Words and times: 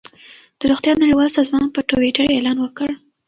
د 0.59 0.61
روغتیا 0.69 0.93
نړیوال 1.03 1.29
سازمان 1.37 1.65
په 1.71 1.79
ټویټر 1.89 2.25
اعلان 2.35 2.57
وکړ. 2.59 2.87